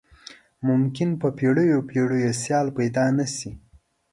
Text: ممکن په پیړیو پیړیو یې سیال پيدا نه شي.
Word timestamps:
ممکن 0.67 1.09
په 1.21 1.27
پیړیو 1.37 1.79
پیړیو 1.89 2.21
یې 2.23 2.31
سیال 2.41 2.67
پيدا 2.77 3.05
نه 3.17 3.25
شي. 3.35 3.51